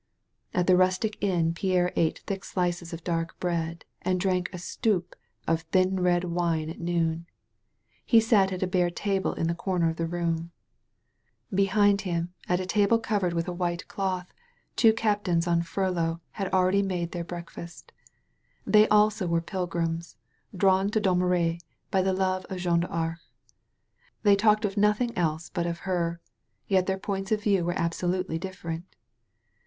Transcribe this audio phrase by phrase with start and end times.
[0.51, 5.15] At the rustic inn Pierre ate thick slices of dark bread and drank a stoup
[5.47, 7.27] of thin red wine at noon.
[8.03, 10.53] He sat at a bare table in the comer of the room.
[11.53, 14.33] Behind him» at a table covered with a white cloth,
[14.75, 17.91] two captains on furlough had already made their breakfast.
[18.67, 20.15] Th^ also were pilgrims,
[20.57, 21.59] drawn to Dom remy
[21.91, 23.19] by the love of Jeanne d'Arc.
[24.23, 26.19] They talked of nothing else but of her.
[26.67, 28.85] Yet their points of view were absolutely different.